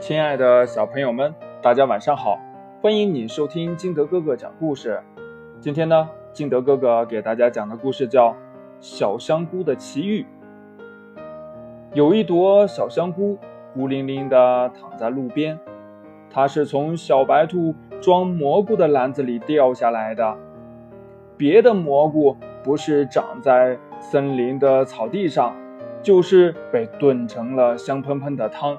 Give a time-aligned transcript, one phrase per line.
[0.00, 2.40] 亲爱的小朋友们，大家晚上好！
[2.80, 4.98] 欢迎你收听金德哥哥讲故事。
[5.60, 8.30] 今天呢，金德哥哥给大家讲的故事叫
[8.80, 10.22] 《小香菇的奇遇》。
[11.92, 13.36] 有一朵小香菇
[13.74, 15.60] 孤零零地躺在路边，
[16.30, 20.34] 它是从小白兔装蘑菇的篮子里掉下来的。
[21.36, 25.54] 别的蘑菇不是长在森林的草地上，
[26.02, 28.78] 就是被炖成了香喷喷的汤。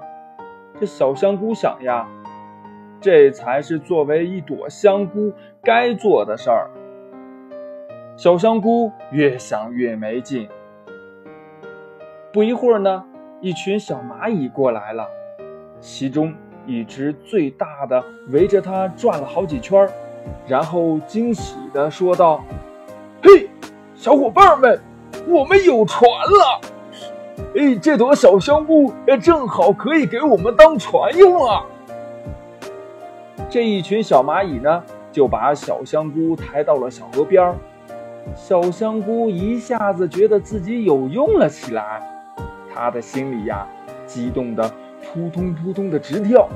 [0.82, 2.08] 这小香菇想呀，
[3.00, 6.72] 这才是作为一朵香菇该做的事儿。
[8.18, 10.50] 小香菇越想越没劲。
[12.34, 13.06] 不一会儿呢，
[13.42, 15.08] 一群小蚂蚁过来了，
[15.80, 16.34] 其中
[16.66, 19.88] 一只最大的围着它转了好几圈，
[20.48, 22.44] 然后惊喜地说道
[23.22, 23.48] ：“嘿，
[23.94, 24.82] 小伙伴们，
[25.28, 26.60] 我们有船了！”
[27.56, 31.66] 哎，这朵小香菇正好可以给我们当船用啊！
[33.50, 37.56] 这一群小蚂蚁呢，就把小香菇抬到了小河边儿。
[38.36, 42.02] 小香菇一下子觉得自己有用了起来，
[42.74, 43.68] 它的心里呀，
[44.06, 46.48] 激动的扑通扑通的直跳。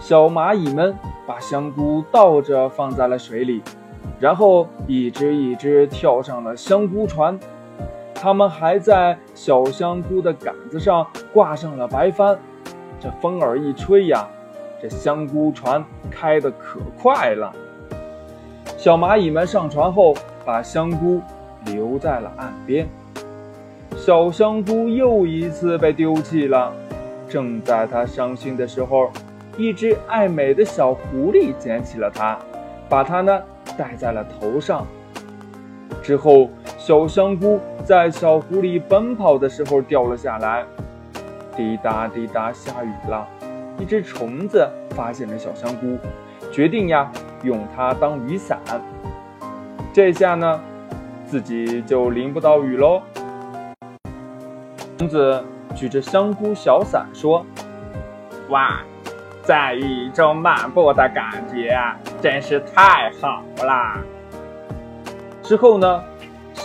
[0.00, 0.94] 小蚂蚁们
[1.26, 3.62] 把香菇倒着放在了水里，
[4.20, 7.38] 然后一只一只跳上了香菇船。
[8.24, 12.38] 他们还在小香菇的杆子上挂上了白帆，
[12.98, 14.26] 这风儿一吹呀，
[14.80, 17.52] 这香菇船开得可快了。
[18.78, 21.20] 小蚂蚁们上船后，把香菇
[21.66, 22.88] 留在了岸边。
[23.94, 26.72] 小香菇又一次被丢弃了。
[27.28, 29.10] 正在它伤心的时候，
[29.58, 32.38] 一只爱美的小狐狸捡起了它，
[32.88, 33.38] 把它呢
[33.76, 34.86] 戴在了头上。
[36.02, 36.48] 之后，
[36.86, 40.66] 小香菇在小湖里奔跑的时候掉了下来，
[41.56, 43.26] 滴答滴答，下雨了。
[43.78, 45.96] 一只虫子发现了小香菇，
[46.52, 47.10] 决定呀
[47.42, 48.58] 用它当雨伞。
[49.94, 50.60] 这下呢，
[51.24, 53.00] 自己就淋不到雨喽。
[54.98, 55.42] 虫子
[55.74, 57.46] 举着香菇小伞说
[58.50, 58.82] ：“哇，
[59.42, 64.02] 在雨中漫步的感觉啊真是太好啦。”
[65.42, 66.04] 之后呢，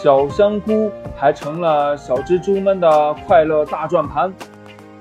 [0.01, 4.33] 小香菇还成了小蜘蛛们的快乐大转盘，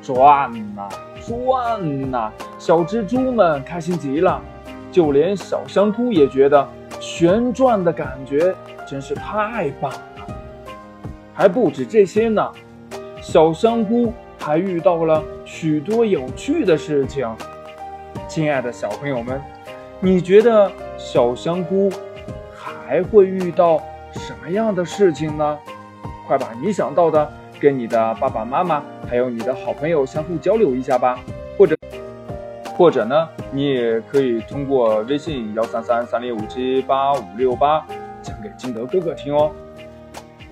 [0.03, 0.89] 转呐
[1.25, 4.43] 转呐，小蜘蛛们开心极了，
[4.91, 6.67] 就连小香菇也觉得
[6.99, 8.53] 旋转的感觉
[8.89, 10.01] 真是太棒了。
[11.33, 12.51] 还不止这些呢，
[13.21, 17.33] 小香菇还遇到了许多有趣的事情。
[18.27, 19.41] 亲爱的小朋友们，
[20.01, 21.89] 你觉得小香菇？
[22.61, 23.81] 还会遇到
[24.13, 25.59] 什么样的事情呢？
[26.27, 31.19] 快把你想到的跟你的爸爸妈妈还有你的好朋友相互交流一下吧，
[31.57, 31.75] 或者
[32.77, 37.85] 或者呢，你也可以通过微信幺三三三零五七八五六八
[38.23, 39.51] 讲给金德哥哥听哦。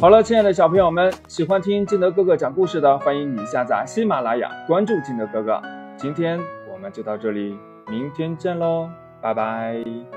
[0.01, 5.61] 好了，亲爱的小朋友们，喜欢听金德哥哥讲故事的，欢迎你下载喜马拉雅，关注金德哥哥。
[5.97, 6.41] 今天
[6.73, 8.89] 我们就到这里，明天见喽，
[9.21, 10.16] 拜拜。